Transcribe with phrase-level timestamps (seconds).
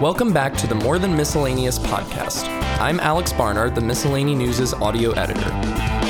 [0.00, 2.48] Welcome back to the More Than Miscellaneous podcast.
[2.80, 5.48] I'm Alex Barnard, the Miscellany News' audio editor.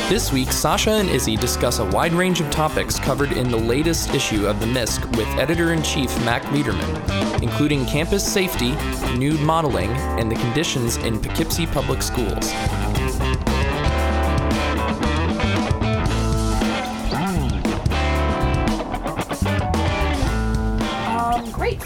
[0.08, 4.14] This week, Sasha and Izzy discuss a wide range of topics covered in the latest
[4.14, 8.72] issue of the MISC with editor in chief Mac Liederman, including campus safety,
[9.18, 12.52] nude modeling, and the conditions in Poughkeepsie Public Schools.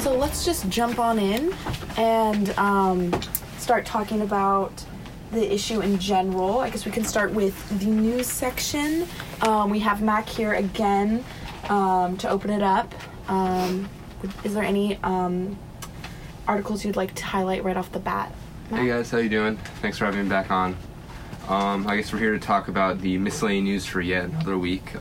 [0.00, 1.52] So let's just jump on in
[1.96, 3.20] and um,
[3.58, 4.84] start talking about
[5.32, 6.60] the issue in general.
[6.60, 9.06] I guess we can start with the news section.
[9.42, 11.24] Um, we have Mac here again
[11.68, 12.94] um, to open it up.
[13.28, 13.88] Um,
[14.44, 15.58] is there any um,
[16.46, 18.32] articles you'd like to highlight right off the bat?
[18.70, 18.80] Mac?
[18.80, 19.56] Hey guys, how you doing?
[19.82, 20.76] Thanks for having me back on.
[21.48, 24.94] Um, I guess we're here to talk about the miscellaneous news for yet another week.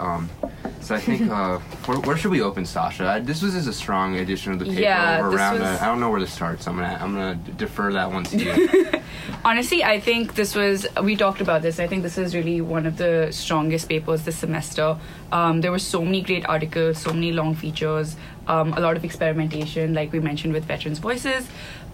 [0.82, 3.06] So I think uh, where, where should we open, Sasha?
[3.08, 4.80] I, this was just a strong edition of the paper.
[4.82, 5.54] Yeah, this around.
[5.60, 8.10] was- I I don't know where to start, so I'm gonna I'm gonna defer that
[8.12, 8.90] one to you.
[9.46, 11.80] Honestly, I think this was, we talked about this.
[11.80, 14.98] I think this is really one of the strongest papers this semester.
[15.32, 18.16] Um, there were so many great articles, so many long features,
[18.48, 21.48] um, a lot of experimentation, like we mentioned with Veterans Voices.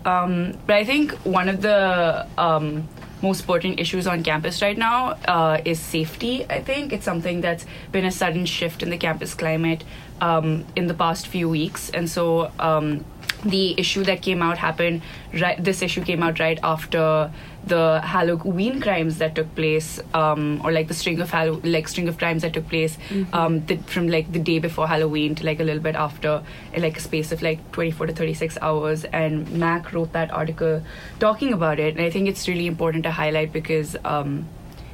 [0.05, 2.87] Um, but I think one of the um,
[3.23, 6.45] most pertinent issues on campus right now uh, is safety.
[6.49, 9.83] I think it's something that's been a sudden shift in the campus climate
[10.21, 11.89] um, in the past few weeks.
[11.89, 13.05] And so, um,
[13.45, 15.01] the issue that came out happened
[15.33, 17.29] right this issue came out right after
[17.65, 22.07] the halloween crimes that took place um, or like the string of Hallow- like string
[22.09, 22.97] of crimes that took place
[23.31, 26.81] um, the, from like the day before halloween to like a little bit after in
[26.81, 29.05] like a space of like 24 to 36 hours.
[29.05, 30.83] And mac wrote that article
[31.19, 31.95] talking about it.
[31.95, 34.47] And i think it's really important to highlight because um,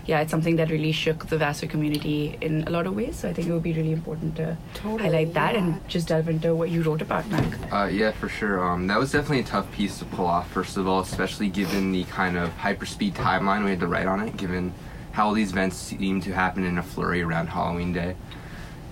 [0.10, 3.18] yeah, it's something that really shook the Vassar community in a lot of ways.
[3.18, 5.60] So I think it would be really important to Totally, highlight that yeah.
[5.60, 7.72] and just delve into what you wrote about, Mac.
[7.72, 8.68] Uh, yeah, for sure.
[8.68, 10.50] Um, that was definitely a tough piece to pull off.
[10.52, 14.20] First of all, especially given the kind of hyperspeed timeline we had to write on
[14.22, 14.74] it, given
[15.12, 18.16] how all these events seem to happen in a flurry around Halloween Day.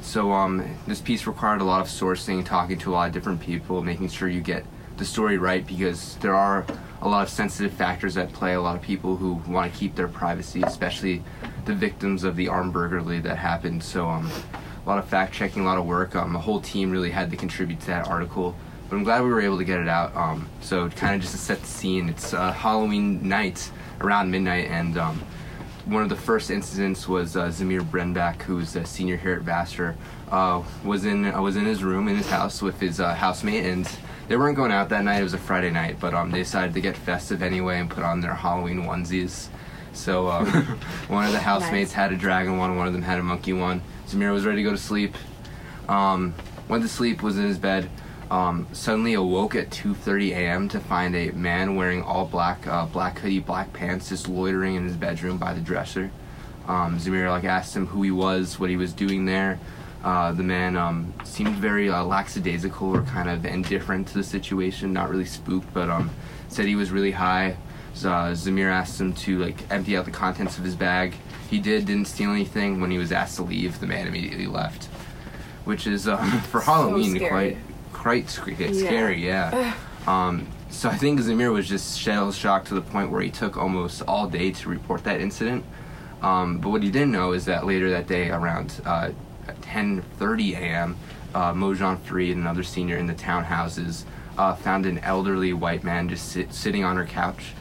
[0.01, 3.41] So um, this piece required a lot of sourcing, talking to a lot of different
[3.41, 4.63] people, making sure you get
[4.97, 6.63] the story right because there are
[7.01, 8.53] a lot of sensitive factors at play.
[8.53, 11.23] A lot of people who want to keep their privacy, especially
[11.65, 13.83] the victims of the armed burglary that happened.
[13.83, 14.31] So um,
[14.85, 16.15] a lot of fact checking, a lot of work.
[16.15, 18.55] Um, the whole team really had to contribute to that article.
[18.89, 20.15] But I'm glad we were able to get it out.
[20.15, 23.69] Um, so kind of just to set the scene, it's uh, Halloween night
[23.99, 25.21] around midnight, and um,
[25.85, 29.95] one of the first incidents was uh, Zamir Brenbach, who's a senior here at Vassar,
[30.31, 33.65] uh, was in uh, was in his room in his house with his uh, housemate,
[33.65, 33.89] and
[34.27, 35.19] they weren't going out that night.
[35.19, 38.03] It was a Friday night, but um, they decided to get festive anyway and put
[38.03, 39.47] on their Halloween onesies.
[39.93, 40.45] So um,
[41.07, 41.93] one of the housemates Nice.
[41.93, 43.81] had a dragon one, one of them had a monkey one.
[44.07, 45.15] Zamir was ready to go to sleep.
[45.89, 46.33] Um,
[46.67, 47.89] went to sleep, was in his bed.
[48.29, 50.67] Um, suddenly awoke at 2:30 a.m.
[50.69, 54.83] to find a man wearing all black, uh, black hoodie, black pants, just loitering in
[54.83, 56.11] his bedroom by the dresser.
[56.67, 59.59] Um, Zamir like asked him who he was, what he was doing there.
[60.03, 64.93] Uh, the man um, seemed very uh, lackadaisical or kind of indifferent to the situation,
[64.93, 66.09] not really spooked, but um,
[66.49, 67.57] said he was really high.
[67.93, 71.15] So, uh, Zamir asked him to like empty out the contents of his bag.
[71.49, 72.79] He did, didn't steal anything.
[72.79, 74.85] When he was asked to leave, the man immediately left,
[75.65, 77.29] which is um, for Halloween scary.
[77.29, 77.57] quite
[77.93, 78.71] quite sc- Yeah.
[78.71, 79.25] scary.
[79.25, 79.73] Yeah.
[80.05, 83.57] Um, so I think Zamir was just shell shocked to the point where he took
[83.57, 85.65] almost all day to report that incident.
[86.21, 89.09] Um, but what he didn't know is that later that day, around uh,
[89.61, 90.97] 10:30 a.m.,
[91.33, 94.05] uh, Mojan Fareed, another senior in the townhouses,
[94.37, 97.53] uh, found an elderly white man just sit, sitting on her couch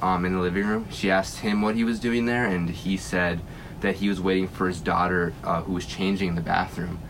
[0.00, 0.86] um, in the living room.
[0.90, 3.40] She asked him what he was doing there, and he said
[3.80, 7.00] that he was waiting for his daughter, uh, who was changing in the bathroom.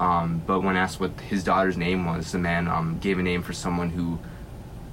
[0.00, 3.42] Um, but when asked what his daughter's name was, the man um, gave a name
[3.42, 4.18] for someone who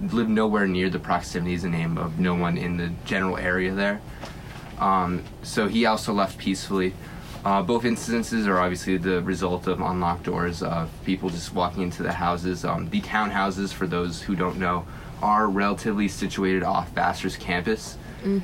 [0.01, 4.01] lived nowhere near the proximities, a name of no one in the general area there.
[4.79, 6.93] Um, so he also left peacefully.
[7.43, 12.03] Uh, both incidences are obviously the result of unlocked doors, of people just walking into
[12.03, 12.63] the houses.
[12.63, 14.85] Um, the townhouses, for those who don't know,
[15.23, 17.97] are relatively situated off Vassar's campus.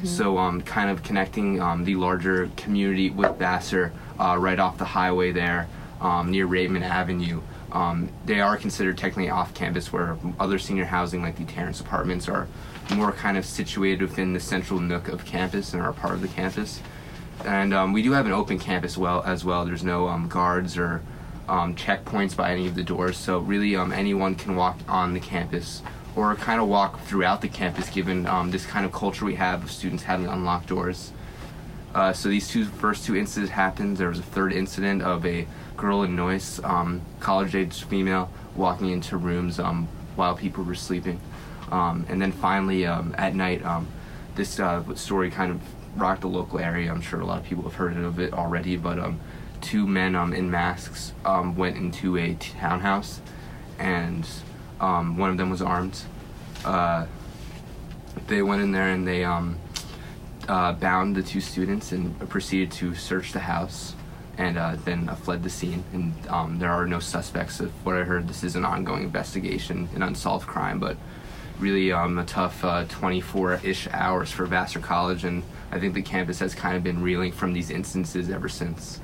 [0.04, 4.86] So, um, kind of connecting um, the larger community with Vassar uh, right off the
[4.86, 5.68] highway there
[6.02, 7.42] um, near Raymond Avenue.
[7.72, 12.28] Um, they are considered technically off campus, where other senior housing, like the Terrace apartments,
[12.28, 12.48] are
[12.96, 16.28] more kind of situated within the central nook of campus and are part of the
[16.30, 16.82] campus.
[17.46, 19.66] And um, we do have an open campus well as well.
[19.66, 21.02] There's no um, guards or
[21.48, 25.20] um, checkpoints by any of the doors, so really um, anyone can walk on the
[25.20, 25.82] campus
[26.16, 29.64] or kind of walk throughout the campus, given um, this kind of culture we have
[29.64, 31.12] of students having unlocked doors.
[31.94, 33.98] Uh, so these two first two incidents happened.
[33.98, 35.48] There was a third incident of a
[35.78, 39.60] girl in Noyes, um, college-age female, walking into rooms
[40.16, 41.22] while people were sleeping.
[41.72, 43.88] Um, and then finally, um, at night, um,
[44.36, 45.62] this uh, story kind of
[45.98, 46.92] rocked the local area.
[46.92, 49.20] I'm sure a lot of people have heard of it already, but um,
[49.62, 53.22] two men um, in masks um, went into a townhouse,
[53.80, 54.28] and
[54.80, 56.00] um, one of them was armed.
[56.64, 57.06] Uh,
[58.28, 59.58] they went in there and they um,
[60.48, 63.94] uh, bound the two students and proceeded to search the house
[64.38, 65.84] and uh, then uh, fled the scene.
[65.94, 67.60] And um, there are no suspects.
[67.60, 70.98] Of what I heard, this is an ongoing investigation, an unsolved crime, but
[71.60, 76.56] really um, a tough 24-ish hours for Vassar College, and I think the campus has
[76.56, 79.02] kind of been reeling from these instances ever since.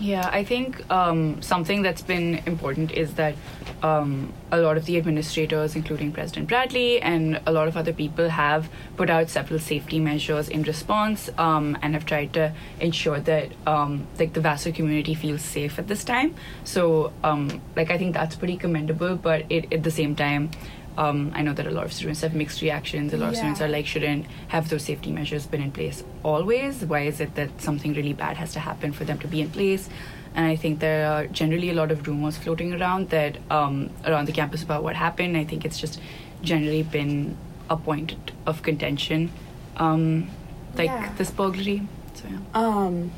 [0.00, 3.34] Yeah, I think um, something that's been important is that
[3.82, 8.30] um, a lot of the administrators, including President Bradley and a lot of other people,
[8.30, 13.52] have put out several safety measures in response um, and have tried to ensure that
[13.66, 16.34] um, like the Vassar community feels safe at this time.
[16.64, 19.16] So, um, like I think that's pretty commendable.
[19.16, 20.50] But it, at the same time,
[20.98, 23.12] um, I know that a lot of students have mixed reactions.
[23.12, 26.84] A lot of students are like, shouldn't have those safety measures been in place always?
[26.84, 29.50] Why is it that something really bad has to happen for them to be in
[29.50, 29.88] place?
[30.34, 34.26] And I think there are generally a lot of rumors floating around that um, around
[34.26, 35.36] the campus about what happened.
[35.36, 36.00] I think it's just
[36.42, 37.36] generally been
[37.68, 38.14] a point
[38.46, 39.30] of contention,
[39.76, 40.28] um,
[40.74, 41.12] like Yeah.
[41.18, 41.82] this burglary.
[42.14, 42.38] So yeah.
[42.54, 43.10] Um,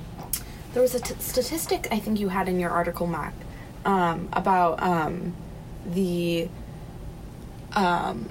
[0.73, 3.35] there was a t- statistic I think you had in your article, Mac,
[3.85, 5.35] um, about um,
[5.87, 6.49] the
[7.75, 8.29] um,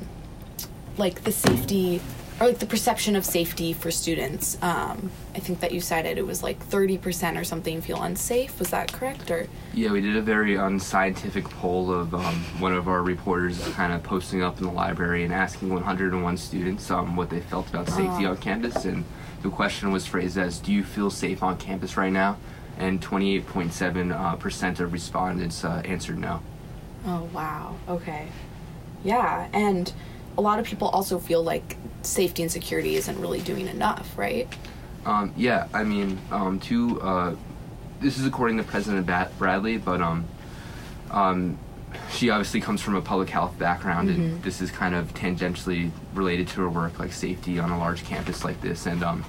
[0.98, 2.02] like the safety
[2.40, 4.58] or like the perception of safety for students.
[4.64, 8.58] Um, I think that you cited it was like thirty percent or something feel unsafe.
[8.60, 9.30] Was that correct?
[9.30, 13.94] Or Yeah, we did a very unscientific poll of um, one of our reporters kind
[13.94, 17.88] of posting up in the library and asking 101 students um, what they felt about
[17.88, 18.32] safety Oh.
[18.32, 18.86] on campus.
[18.86, 19.06] And
[19.44, 22.38] the question was phrased as, Do you feel safe on campus right now?
[22.78, 26.42] And 28.7% uh, of respondents uh, answered no.
[27.06, 28.28] oh wow, okay,
[29.04, 29.92] yeah, and
[30.38, 34.48] a lot of people also feel like safety and security isn't really doing enough, right?
[35.06, 37.36] Um, yeah, I mean, um, to uh,
[38.00, 40.26] this is according to President Bat- Bradley, but um,
[41.12, 41.58] um,
[42.12, 46.48] she obviously comes from a public health background, and this is kind of tangentially related
[46.50, 48.86] to her work, like safety on a large campus like this.
[48.86, 49.26] And um,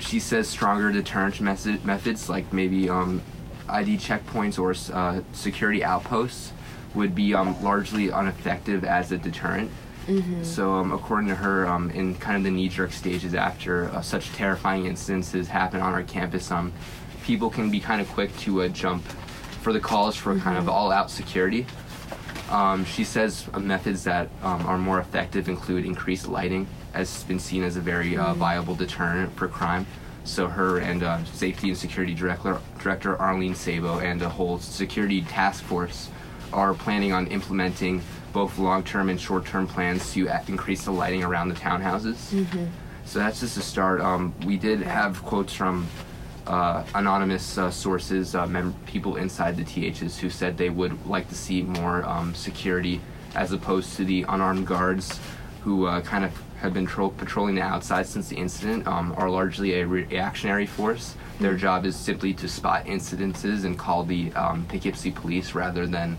[0.00, 3.20] she says stronger deterrent method- methods, like maybe um,
[3.68, 6.52] ID checkpoints or uh, security outposts,
[6.94, 9.70] would be um, largely ineffective as a deterrent.
[10.42, 14.32] So, um, according to her, um, in kind of the knee-jerk stages after uh, such
[14.32, 16.72] terrifying instances happen on our campus, um,
[17.22, 19.04] people can be kind of quick to uh, jump
[19.62, 21.64] for the calls for kind of all-out security.
[22.50, 27.24] Um, she says uh, methods that um, are more effective include increased lighting, as has
[27.24, 29.86] been seen as a very uh, viable deterrent for crime.
[30.24, 35.22] So her and uh, Safety and Security Director, Director Arlene Sabo and a whole security
[35.22, 36.08] task force
[36.52, 38.02] are planning on implementing
[38.32, 42.16] both long-term and short-term plans to increase the lighting around the townhouses.
[43.04, 44.00] So that's just a start.
[44.00, 45.88] Um, we did have quotes from
[46.46, 51.28] uh, anonymous uh, sources, uh, mem- people inside the THs who said they would like
[51.28, 53.00] to see more um, security
[53.34, 55.18] as opposed to the unarmed guards
[55.62, 59.28] who uh, kind of have been tro- patrolling the outside since the incident um, are
[59.30, 61.14] largely a re- reactionary force.
[61.38, 66.18] Their job is simply to spot incidences and call the um, Poughkeepsie police rather than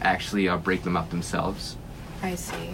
[0.00, 1.76] actually uh, break them up themselves.
[2.22, 2.70] I see.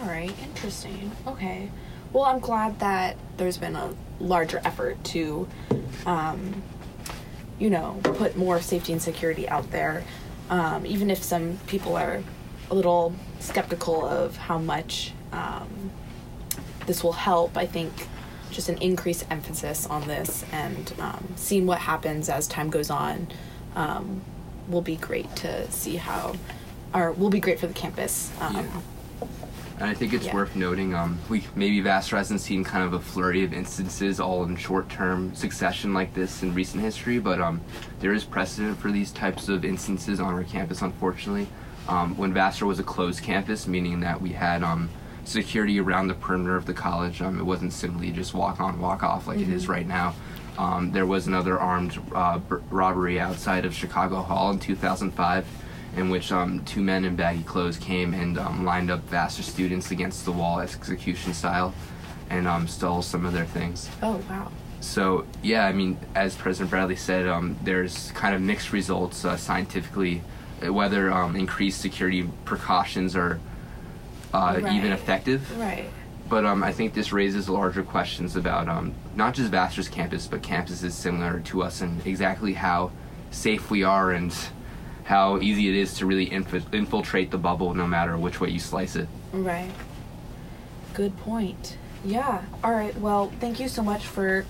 [0.00, 1.12] All right, interesting.
[1.26, 1.70] Okay.
[2.12, 5.48] Well, I'm glad that there's been a larger effort to,
[6.04, 6.62] um,
[7.58, 10.04] you know, put more safety and security out there.
[10.50, 12.22] Um, even if some people are
[12.70, 15.90] a little skeptical of how much um,
[16.86, 17.92] this will help, I think
[18.50, 23.28] just an increased emphasis on this and um, seeing what happens as time goes on
[23.74, 24.22] um,
[24.68, 26.34] will be great to see how,
[26.94, 28.30] or will be great for the campus.
[28.40, 28.62] Um, Yeah.
[29.80, 30.34] And I think it's Yeah.
[30.34, 34.44] worth noting, um, we maybe Vassar hasn't seen kind of a flurry of instances all
[34.44, 37.60] in short-term succession like this in recent history, but um,
[37.98, 41.48] there is precedent for these types of instances on our campus, unfortunately.
[41.88, 44.88] Um, when Vassar was a closed campus, meaning that we had um,
[45.24, 49.02] security around the perimeter of the college, um, it wasn't simply just walk on, walk
[49.02, 50.14] off like it is right now.
[50.58, 55.46] Um, there was another armed uh, b- robbery outside of Chicago Hall in 2005
[55.96, 59.90] in which um, two men in baggy clothes came and um, lined up Vassar students
[59.90, 61.74] against the wall execution style
[62.30, 63.90] and um, stole some of their things.
[64.02, 64.50] Oh wow.
[64.80, 69.36] So, yeah, I mean, as President Bradley said, um, there's kind of mixed results uh,
[69.36, 70.22] scientifically,
[70.64, 73.38] uh, whether um, increased security precautions are
[74.34, 75.56] uh, even effective.
[75.58, 75.88] Right.
[76.28, 80.42] But um, I think this raises larger questions about um, not just Vassar's campus, but
[80.42, 82.90] campuses similar to us and exactly how
[83.30, 84.34] safe we are and
[85.04, 88.58] how easy it is to really inf- infiltrate the bubble no matter which way you
[88.58, 89.08] slice it.
[89.32, 89.70] Right.
[90.94, 91.76] Good point.
[92.04, 92.42] Yeah.
[92.62, 92.96] All right.
[92.98, 94.44] Well, thank you so much for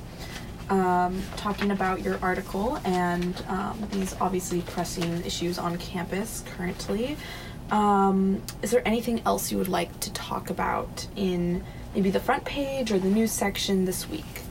[0.71, 7.17] um, talking about your article and um, these obviously pressing issues on campus currently.
[7.73, 11.65] Um, is there anything else you would like to talk about in
[11.95, 14.43] maybe the front page or the news section this week?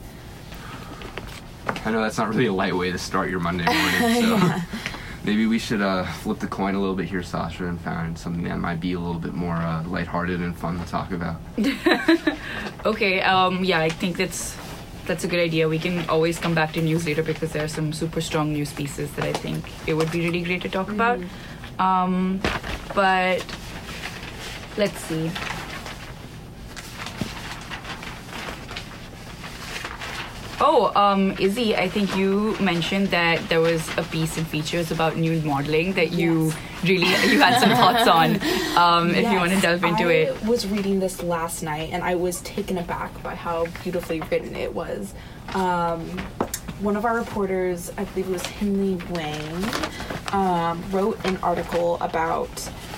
[1.84, 3.64] I know that's not really a light way to start your Monday
[4.02, 4.56] morning, so
[5.24, 8.42] maybe we should uh, flip the coin a little bit here, Sasha, and find something
[8.44, 11.40] that might be a little bit more uh, lighthearted and fun to talk about.
[12.84, 14.56] Okay, um, yeah, I think that's
[15.06, 15.68] that's a good idea.
[15.68, 18.72] We can always come back to news later because there are some super strong news
[18.72, 21.20] pieces that I think it would be really great to talk about.
[21.78, 22.40] Um,
[22.94, 23.44] but
[24.76, 25.30] let's see.
[30.64, 35.16] Oh, um, Izzy, I think you mentioned that there was a piece in features about
[35.16, 36.56] nude modeling that you Yes.
[36.84, 38.38] really you had some thoughts on.
[38.72, 40.42] Um, if you want to Yes, delve into I it.
[40.42, 44.56] I was reading this last night and I was taken aback by how beautifully written
[44.56, 45.12] it was.
[45.54, 46.00] Um,
[46.80, 49.64] one of our reporters, I believe it was Henley Wang,
[50.32, 52.48] um, wrote an article about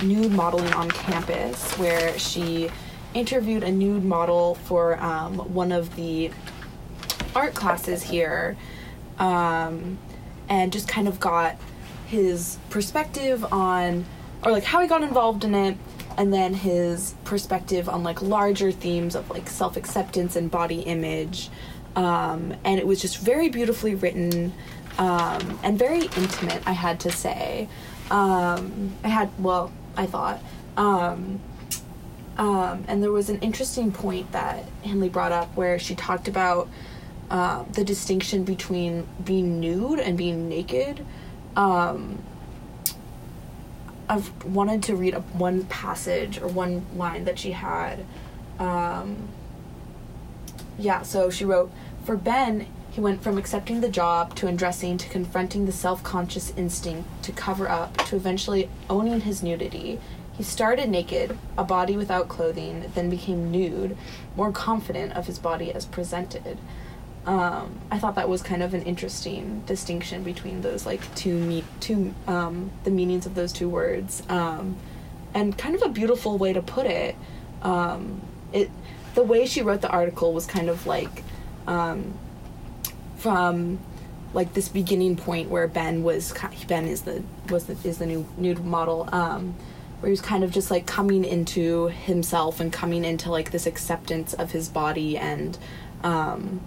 [0.02, 2.70] nude modeling on campus where she
[3.14, 6.30] interviewed a nude model for um, one of the
[7.34, 8.56] art classes here
[9.18, 9.98] um,
[10.48, 11.56] and just kind of got
[12.06, 14.04] his perspective on
[14.42, 15.76] or like how he got involved in it
[16.16, 21.50] and then his perspective on like larger themes of like self-acceptance and body image.
[21.96, 24.52] Um, and it was just very beautifully written
[24.98, 27.68] um, and very intimate i had to say.
[28.10, 30.40] Um, i had well i thought
[30.76, 31.40] um,
[32.36, 36.68] um, and there was an interesting point that Henley brought up where she talked about
[37.30, 41.04] uh, the distinction between being nude and being naked.
[41.56, 42.22] Um,
[44.08, 48.04] I've wanted to read one passage or one line that she had.
[48.58, 49.28] Um,
[50.76, 51.70] yeah, so she wrote
[52.04, 56.52] For Ben, he went from accepting the job to undressing to confronting the self conscious
[56.56, 59.98] instinct to cover up to eventually owning his nudity.
[60.34, 63.96] He started naked, a body without clothing, then became nude,
[64.36, 66.58] more confident of his body as presented.
[67.26, 71.64] Um, I thought that was kind of an interesting distinction between those like two me-
[71.80, 74.76] two um, the meanings of those two words, um,
[75.34, 77.16] and kind of a beautiful way to put it.
[77.62, 78.20] Um,
[78.52, 78.70] it
[79.16, 81.24] the way she wrote the article was kind of like
[81.66, 82.14] um,
[83.24, 83.78] from
[84.34, 86.34] like this beginning point where Ben was
[86.68, 89.54] Ben is the was the is the new nude model um,
[90.00, 93.64] where he was kind of just like coming into himself and coming into like this
[93.64, 95.56] acceptance of his body and
[96.02, 96.60] um,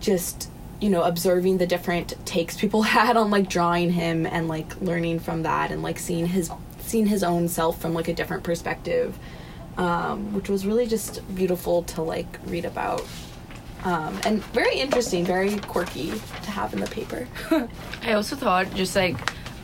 [0.00, 0.50] just
[0.80, 5.20] you know observing the different takes people had on like drawing him and like learning
[5.20, 6.50] from that and like seeing his
[6.80, 9.16] seeing his own self from like a different perspective
[9.78, 13.06] um, which was really just beautiful to like read about
[13.84, 17.26] um, and very interesting very quirky to have in the paper.
[18.02, 19.16] I also thought just like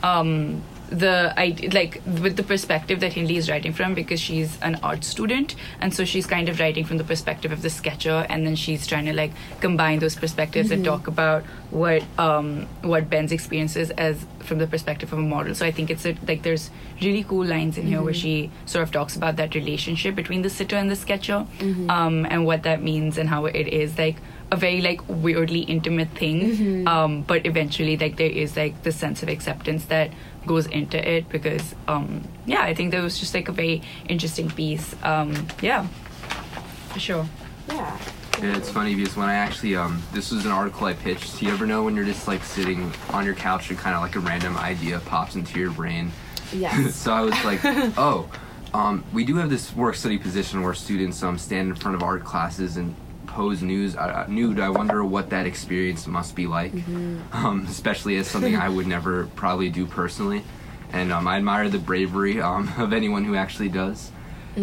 [0.03, 1.33] um the
[1.73, 5.93] like with the perspective that Henley is writing from because she's an art student and
[5.93, 9.05] so she's kind of writing from the perspective of the sketcher and then she's trying
[9.05, 14.59] to like combine those perspectives and talk about what um what Ben's experiences as from
[14.59, 15.53] the perspective of a model.
[15.53, 16.69] So I think it's a, like there's
[17.01, 20.49] really cool lines in here where she sort of talks about that relationship between the
[20.49, 21.45] sitter and the sketcher
[21.89, 24.15] um and what that means and how it is like
[24.51, 26.87] a very like weirdly intimate thing.
[26.87, 30.11] Um but eventually like there is like the sense of acceptance that
[30.45, 34.49] goes into it because um yeah i think that was just like a very interesting
[34.49, 34.95] piece.
[35.03, 35.85] Um yeah.
[36.93, 37.25] For sure.
[37.67, 37.97] Yeah.
[38.41, 41.39] Yeah, it's funny because when I actually um this was an article I pitched.
[41.39, 44.01] Do You ever know when you're just like sitting on your couch and kind of
[44.01, 46.11] like a random idea pops into your brain?
[46.53, 46.95] yes.
[47.03, 47.59] So I was like,
[47.97, 48.29] oh,
[48.73, 52.03] um, we do have this work study position where students um stand in front of
[52.03, 52.95] art classes and
[53.27, 54.59] pose news uh, nude.
[54.59, 56.73] I wonder what that experience must be like,
[57.31, 60.43] um, especially as something I would never probably do personally.
[60.91, 64.11] And um, I admire the bravery um, of anyone who actually does.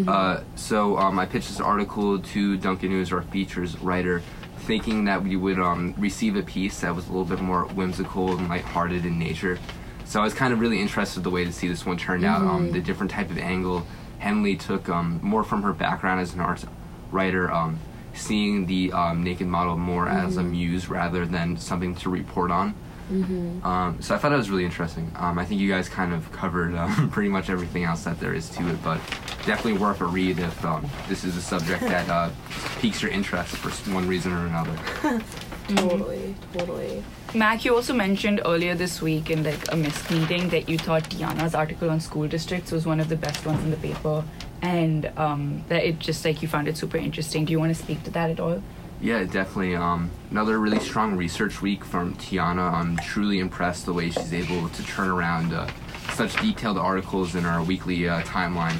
[0.08, 4.22] Uh, so um, I pitched this article to Duncan News, our features writer,
[4.58, 8.36] thinking that we would um, receive a piece that was a little bit more whimsical
[8.36, 9.56] and lighthearted in nature.
[10.04, 12.42] So I was kind of really interested the way to see this one turned out.
[12.42, 13.86] Um, the different type of angle
[14.24, 16.64] Henley took um, more from her background as an art
[17.10, 17.78] writer, um,
[18.14, 22.74] seeing the um, naked model more as a muse rather than something to report on.
[23.10, 23.66] Mm-hmm.
[23.66, 25.12] Um, so I thought it was really interesting.
[25.16, 28.32] Um, I think you guys kind of covered um, pretty much everything else that there
[28.32, 28.98] is to it, but
[29.44, 32.30] definitely worth a read if um, this is a subject that uh,
[32.80, 34.76] piques your interest for one reason or another.
[35.68, 37.02] Totally, totally.
[37.34, 41.04] Mac, you also mentioned earlier this week in like a missed meeting that you thought
[41.04, 44.22] Tiana's article on school districts was one of the best ones in the paper,
[44.64, 47.44] and um, that it just like you found it super interesting.
[47.44, 48.62] Do you want to speak to that at all?
[49.00, 49.76] Yeah, definitely.
[49.76, 52.72] Um, another really strong research week from Tiana.
[52.72, 55.68] I'm truly impressed the way she's able to turn around uh,
[56.14, 58.78] such detailed articles in our weekly uh, timeline.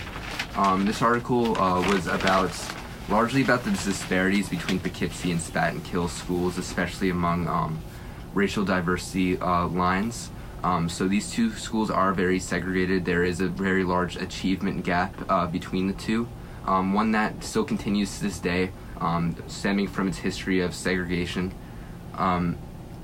[0.56, 2.52] Um, this article uh, was about
[3.10, 7.78] largely about the disparities between Poughkeepsie and Spackenkill schools, especially among um,
[8.32, 10.30] racial diversity uh, lines.
[10.64, 13.04] Um, so these two schools are very segregated.
[13.04, 16.26] There is a very large achievement gap uh, between the two,
[16.64, 21.52] um, one that still continues to this day, um, stemming from its history of segregation.
[22.14, 22.56] Um,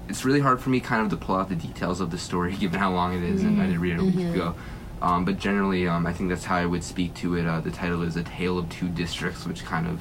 [0.08, 2.56] it's really hard for me kind of to pull out the details of the story
[2.60, 4.54] given how long it is, and I did read it a week ago.
[5.02, 7.46] Um, but generally, um, I think that's how I would speak to it.
[7.46, 10.00] Uh, the title is A Tale of Two Districts, which kind of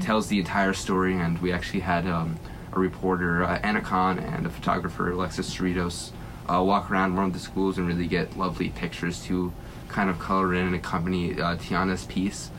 [0.00, 1.14] tells the entire story.
[1.14, 2.38] And we actually had um,
[2.72, 6.12] a reporter, uh, Anna Khan, and a photographer, Alexis Cerritos,
[6.50, 9.52] uh, walk around one of the schools and really get lovely pictures to
[9.88, 12.50] kind of color in and accompany uh, Tiana's piece.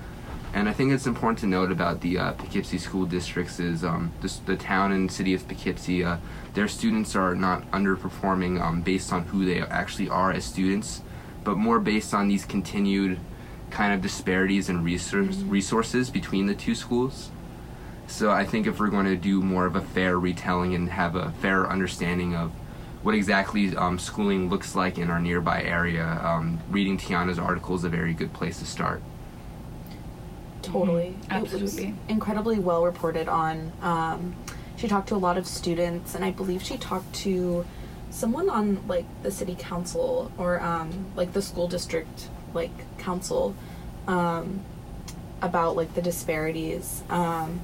[0.53, 4.11] And I think it's important to note about the uh, Poughkeepsie school districts is um,
[4.21, 6.17] the, the town and city of Poughkeepsie, uh,
[6.53, 11.01] their students are not underperforming um, based on who they actually are as students,
[11.45, 13.17] but more based on these continued
[13.69, 17.31] kind of disparities in resource, resources between the two schools.
[18.07, 21.15] So I think if we're going to do more of a fair retelling and have
[21.15, 22.51] a fair understanding of
[23.03, 27.83] what exactly um, schooling looks like in our nearby area, um, reading Tiana's article is
[27.83, 29.01] a very good place to start.
[30.61, 31.15] Totally.
[31.29, 31.37] Mhm.
[31.37, 31.95] It was Absolutely.
[32.07, 33.71] incredibly well reported on.
[33.81, 34.35] Um,
[34.75, 37.65] she talked to a lot of students, and I believe she talked to
[38.11, 43.55] someone on like the city council or um, like the school district like council
[44.07, 44.59] um,
[45.41, 47.03] about like the disparities.
[47.09, 47.61] Um,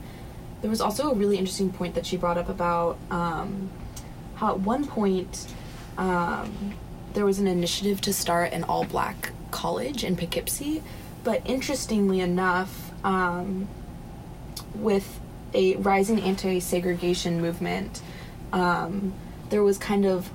[0.61, 3.69] there was also a really interesting point that she brought up about um,
[4.37, 5.47] how at one point
[5.97, 6.73] um,
[7.13, 10.83] there was an initiative to start an all black college in Poughkeepsie,
[11.23, 13.67] but interestingly enough, um,
[14.75, 15.19] with
[15.53, 18.01] a rising anti segregation movement,
[18.53, 19.13] um,
[19.49, 20.29] there was kind of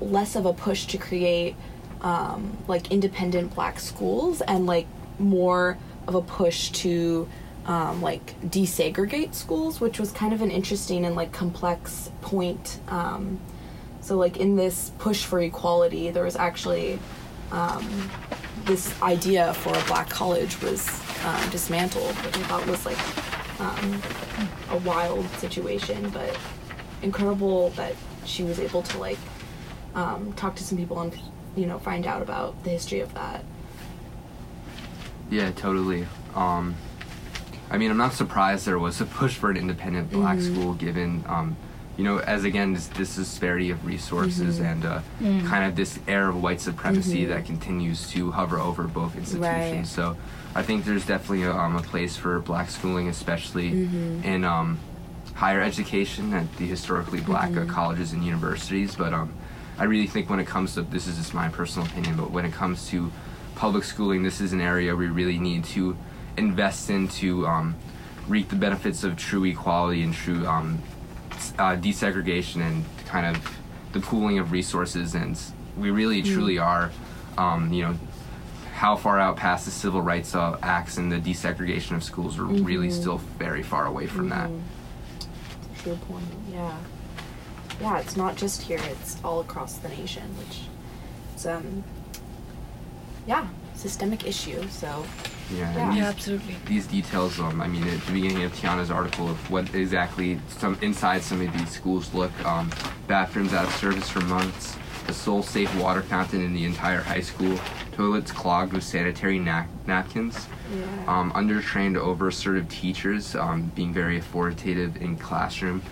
[0.00, 1.56] less of a push to create
[2.02, 4.86] um, like independent black schools and like
[5.18, 7.28] more of a push to
[7.66, 12.80] um, like desegregate schools, which was kind of an interesting and like complex point.
[12.88, 13.40] Um,
[14.00, 16.98] so like in this push for equality, there was actually
[17.50, 18.10] um,
[18.64, 20.88] this idea for a black college was
[21.24, 24.02] um, dismantled, which I thought was like um,
[24.70, 26.38] a wild situation, but
[27.02, 29.18] incredible that she was able to like
[29.94, 31.16] um, talk to some people and
[31.56, 33.44] you know find out about the history of that.
[35.30, 36.06] Yeah, totally.
[36.34, 36.74] Um,
[37.74, 41.24] I mean, I'm not surprised there was a push for an independent black school, given,
[41.26, 41.56] um,
[41.96, 45.00] you know, as again this, this disparity of resources and uh,
[45.48, 49.42] kind of this air of white supremacy that continues to hover over both institutions.
[49.42, 49.86] Right.
[49.88, 50.16] So,
[50.54, 53.70] I think there's definitely a, um, a place for black schooling, especially
[54.22, 54.78] in um,
[55.34, 58.94] higher education at the historically black uh, colleges and universities.
[58.94, 59.34] But um,
[59.78, 62.44] I really think when it comes to this is just my personal opinion, but when
[62.44, 63.10] it comes to
[63.56, 65.96] public schooling, this is an area we really need to
[66.36, 67.76] invest in to um,
[68.28, 70.80] reap the benefits of true equality and true um,
[71.58, 73.56] uh, desegregation and kind of
[73.92, 75.14] the pooling of resources.
[75.14, 75.40] And
[75.76, 76.90] we really truly are,
[77.38, 77.98] um, you know,
[78.74, 82.46] how far out past the civil rights uh, acts and the desegregation of schools we're
[82.46, 84.50] really still very far away from that.
[85.78, 86.24] True point.
[86.50, 86.76] Yeah.
[87.80, 90.62] Yeah, it's not just here; it's all across the nation, which
[91.36, 91.82] is um.
[93.26, 94.68] Yeah, systemic issue.
[94.68, 95.04] So
[95.50, 95.88] Yeah, Yeah.
[95.90, 96.56] these- Yeah, absolutely.
[96.66, 100.76] these details um i mean at the beginning of tiana's article of what exactly some
[100.80, 102.70] inside some of these schools look um
[103.08, 104.76] bathrooms out of service for months
[105.08, 107.58] a sole safe water fountain in the entire high school
[107.92, 110.82] toilets clogged with sanitary na- napkins yeah.
[111.06, 115.82] um, undertrained over-assertive teachers um, being very authoritative in classroom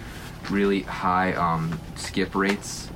[0.51, 2.89] really high um, skip rates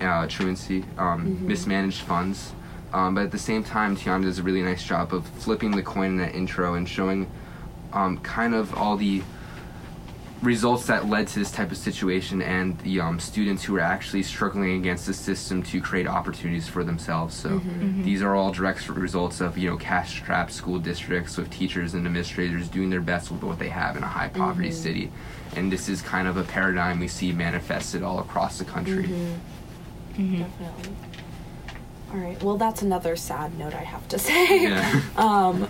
[0.00, 2.52] uh, truancy um, mismanaged funds
[2.92, 5.82] um, but at the same time tiana does a really nice job of flipping the
[5.82, 7.30] coin in that intro and showing
[7.92, 9.22] um, kind of all the
[10.42, 14.22] results that led to this type of situation and the um, students who are actually
[14.22, 17.34] struggling against the system to create opportunities for themselves.
[17.34, 18.04] So Mm-hmm.
[18.04, 22.68] these are all direct results of you know cash-strapped school districts with teachers and administrators
[22.68, 24.82] doing their best with what they have in a high poverty Mm-hmm.
[24.82, 25.12] city,
[25.56, 29.08] and this is kind of a paradigm we see manifested all across the country.
[29.08, 30.38] Mm-hmm.
[30.38, 30.94] Definitely.
[32.12, 32.42] All right.
[32.42, 34.64] Well, that's another sad note I have to say.
[34.64, 35.00] Yeah.
[35.16, 35.68] Um,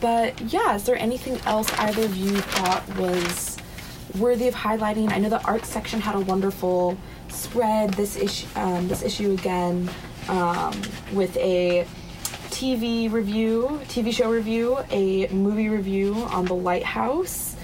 [0.00, 3.58] but yeah, is there anything else either of you thought was
[4.18, 5.12] worthy of highlighting?
[5.12, 6.96] I know the art section had a wonderful
[7.28, 8.46] spread this issue.
[8.56, 9.90] Um, this issue again
[10.28, 10.80] um,
[11.12, 11.86] with a
[12.50, 17.56] TV review, TV show review, a movie review on the Lighthouse,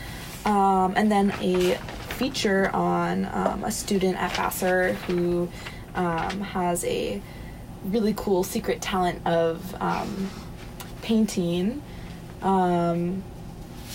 [0.45, 1.75] um, and then a
[2.17, 5.49] feature on um, a student at Vassar who
[5.95, 7.21] um, has a
[7.85, 10.31] really cool secret talent of um,
[11.03, 11.83] painting.
[12.43, 13.23] Um,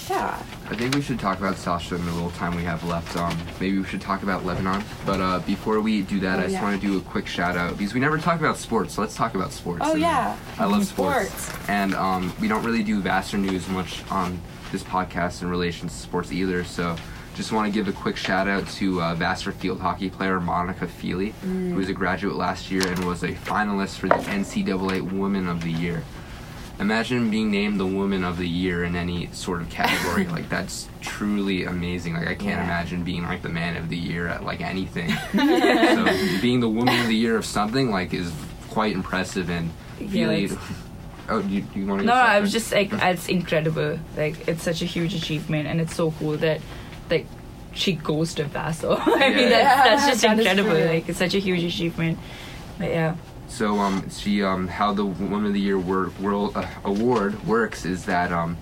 [0.10, 0.42] yeah.
[0.70, 3.16] I think we should talk about Sasha in the little time we have left.
[3.16, 4.84] Um, maybe we should talk about Lebanon.
[5.06, 6.64] But uh, before we do that, Oh, I just yeah.
[6.64, 8.96] want to do a quick shout out because we never talk about sports.
[8.96, 9.84] So let's talk about sports.
[9.86, 10.38] Oh, And, yeah.
[10.58, 11.32] I love sports.
[11.32, 11.70] Sports.
[11.70, 14.40] And um, we don't really do Vassar news much on
[14.72, 16.64] this podcast in relation to sports either.
[16.64, 16.96] So
[17.36, 20.88] just want to give a quick shout out to uh, Vassar field hockey player Monica
[20.88, 21.70] Feely, Mm.
[21.70, 25.64] who was a graduate last year and was a finalist for the NCAA Woman of
[25.64, 26.04] the Year.
[26.80, 30.26] Imagine being named the Woman of the Year in any sort of category.
[30.36, 32.14] like that's truly amazing.
[32.16, 32.64] Like I can't Yeah.
[32.66, 35.10] imagine being like the Man of the Year at like anything.
[35.32, 38.32] so being the Woman of the Year of something like is
[38.70, 40.46] quite impressive and Feely.
[40.46, 40.60] it's-
[41.30, 42.06] Oh, you, you want to?
[42.08, 43.98] No, I was just like, it's incredible.
[44.18, 46.60] Like, it's such a huge achievement, and it's so cool that,
[47.12, 47.28] like,
[47.74, 48.94] she goes to Vassal.
[49.00, 49.36] I Yeah.
[49.36, 50.86] mean, that's, that's just That is incredible.
[50.94, 52.18] Like, it's such a huge achievement.
[52.80, 53.16] But yeah.
[53.48, 57.84] So um, she um, how the Woman of the Year wor- world uh, award works
[57.86, 58.58] is that um,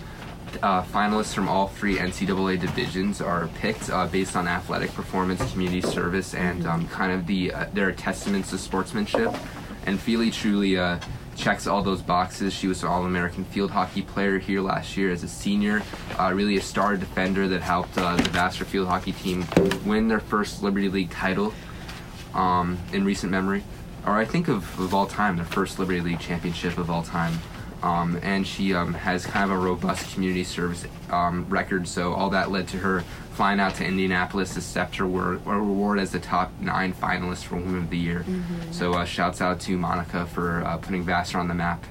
[0.64, 5.82] uh, finalists from all three NCAA divisions are picked uh, based on athletic performance, community
[5.82, 9.32] service, and um, kind of the uh, their testaments to sportsmanship.
[9.86, 10.98] And Feely truly uh,
[11.40, 12.54] checks all those boxes.
[12.54, 15.82] She was an All-American field hockey player here last year as a senior,
[16.20, 19.46] uh, really a star defender that helped uh, the Vassar field hockey team
[19.86, 21.54] win their first Liberty League title
[22.34, 23.64] um, in recent memory,
[24.06, 27.40] or I think of, of all time, the first Liberty League championship of all time.
[27.82, 32.30] Um, and she um, has kind of a robust community service um, record, so all
[32.32, 33.06] that led to her
[33.40, 37.56] flying out to Indianapolis to accept her wor- her as the top nine finalist for
[37.56, 38.26] Woman of the Year.
[38.72, 41.82] So uh, shouts out to Monica for uh, putting Vassar on the map.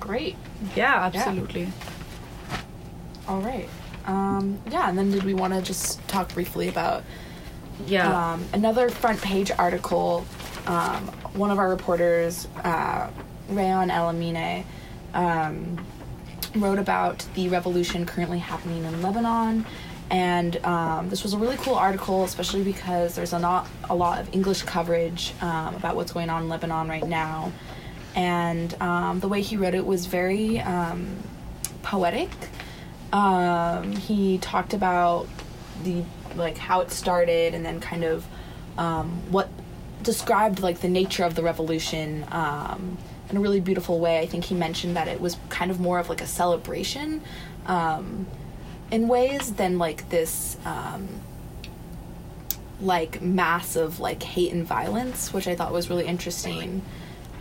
[0.00, 0.36] Great.
[0.76, 1.72] Yeah, absolutely.
[3.26, 3.66] All right.
[4.04, 7.02] Um, yeah, and then did we want to just talk briefly about
[7.86, 8.32] Yeah.
[8.34, 10.26] um, another front page article?
[10.66, 13.08] Um, one of our reporters, uh,
[13.50, 14.64] Rayan Elamine,
[15.14, 15.82] um,
[16.60, 19.66] wrote about the revolution currently happening in Lebanon.
[20.10, 24.20] And um, this was a really cool article, especially because there's a not a lot
[24.20, 27.52] of English coverage um, about what's going on in Lebanon right now.
[28.14, 31.22] And um, the way he wrote it was very um,
[31.82, 32.30] poetic.
[33.12, 35.28] Um, he talked about
[35.82, 36.04] the
[36.36, 38.26] like how it started, and then kind of
[38.76, 39.48] um, what
[40.02, 42.96] described like the nature of the revolution um,
[43.30, 44.18] in a really beautiful way.
[44.20, 47.22] I think he mentioned that it was kind of more of like a celebration
[47.66, 48.26] um,
[48.90, 51.20] in ways than like this um,
[52.80, 56.82] like mass of like hate and violence, which I thought was really interesting.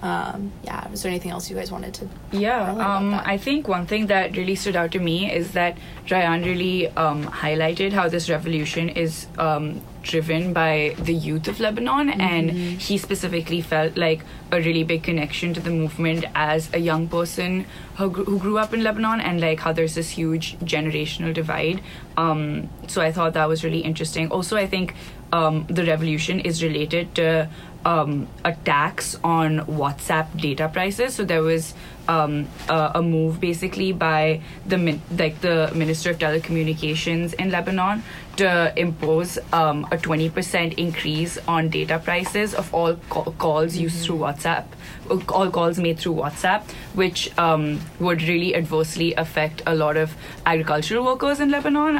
[0.01, 2.09] Um, yeah, was there anything else you guys wanted to?
[2.31, 3.15] Yeah, um.
[3.15, 5.77] I think one thing that really stood out to me is that
[6.11, 12.09] Ryan really um, highlighted how this revolution is um, driven by the youth of Lebanon,
[12.09, 12.51] and
[12.87, 17.65] he specifically felt like a really big connection to the movement as a young person
[17.97, 21.81] who, who grew up in Lebanon, and like how there's this huge generational divide.
[22.15, 24.31] Um, so I thought that was really interesting.
[24.31, 24.95] Also, I think
[25.31, 27.49] um, the revolution is related to
[27.87, 31.15] um, a tax on WhatsApp data prices.
[31.15, 31.73] So there was
[32.09, 38.03] um, a, a move basically by the min- like the Minister of Telecommunications in Lebanon
[38.35, 44.17] to impose um, a 20% increase on data prices of all ca- calls used through
[44.17, 44.65] WhatsApp,
[45.09, 50.13] uh, all calls made through WhatsApp, which um, would really adversely affect a lot of
[50.45, 51.97] agricultural workers in Lebanon.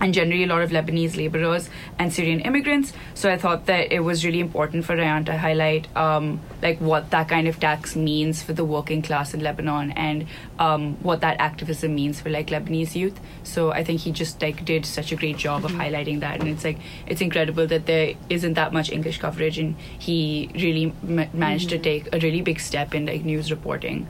[0.00, 2.92] And generally a lot of Lebanese laborers and Syrian immigrants.
[3.14, 7.10] So I thought that it was really important for Rayan to highlight um, like what
[7.10, 10.26] that kind of tax means for the working class in Lebanon and
[10.58, 13.20] um, what that activism means for like Lebanese youth.
[13.42, 16.48] So I think he just like did such a great job of highlighting that, and
[16.48, 21.26] it's like it's incredible that there isn't that much English coverage, and he really ma-
[21.32, 24.08] managed to take a really big step in like news reporting,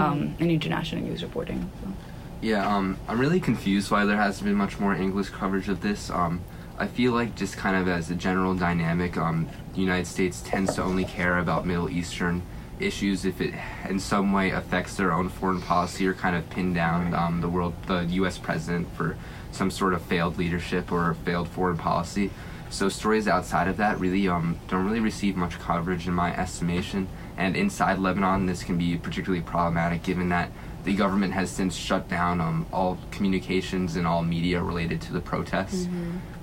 [0.00, 1.70] um, in international news reporting.
[1.82, 2.09] So.
[2.42, 6.08] Yeah, um, I'm really confused why there hasn't been much more English coverage of this.
[6.08, 6.40] Um,
[6.78, 10.74] I feel like just kind of as a general dynamic, um, the United States tends
[10.76, 12.42] to only care about Middle Eastern
[12.78, 13.52] issues if it
[13.90, 17.48] in some way affects their own foreign policy or kind of pin down um, the
[17.48, 18.38] world, the U.S.
[18.38, 19.18] president for
[19.52, 22.30] some sort of failed leadership or failed foreign policy.
[22.70, 27.08] So stories outside of that really um, don't really receive much coverage in my estimation.
[27.36, 30.50] And inside Lebanon, this can be particularly problematic given that
[30.84, 35.20] the government has since shut down um, all communications and all media related to the
[35.20, 35.88] protests.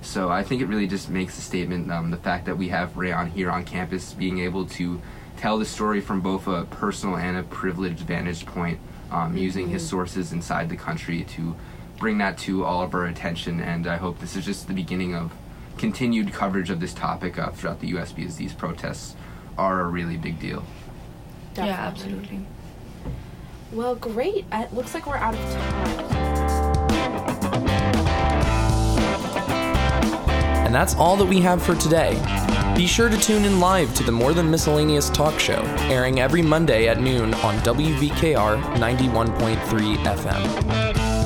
[0.01, 2.93] So I think it really just makes a statement um, the fact that we have
[2.93, 5.01] Rayan here on campus being able to
[5.37, 8.79] tell the story from both a personal and a privileged vantage point,
[9.11, 11.55] um, using his sources inside the country to
[11.97, 13.59] bring that to all of our attention.
[13.59, 15.31] And I hope this is just the beginning of
[15.77, 19.15] continued coverage of this topic uh, throughout the US because these protests
[19.57, 20.63] are a really big deal.
[21.55, 22.45] Yeah, absolutely.
[23.71, 24.45] Well, great.
[24.51, 26.07] Uh, It looks like we're out of time.
[30.65, 32.15] And that's all that we have for today.
[32.75, 36.41] Be sure to tune in live to the More Than Miscellaneous talk show, airing every
[36.41, 41.16] Monday at noon on WVKR 91.3 FM.